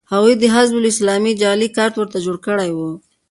هغوی 0.13 0.33
د 0.37 0.43
حزب 0.53 0.75
اسلامي 0.91 1.31
جعلي 1.41 1.67
کارت 1.77 1.93
ورته 1.97 2.17
جوړ 2.25 2.37
کړی 2.45 2.69
و 2.73 2.79